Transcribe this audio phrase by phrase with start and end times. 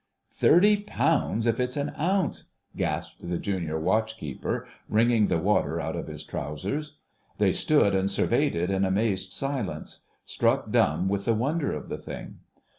[0.33, 5.95] "Thirty pounds, if it's an ounce," gasped the Junior Watch keeper, wringing the water out
[5.95, 6.95] of his trousers.
[7.37, 11.99] They stood and surveyed it in amazed silence, struck dumb with the wonder of the
[11.99, 12.39] thing.